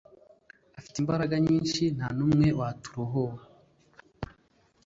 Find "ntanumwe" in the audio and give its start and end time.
1.95-2.47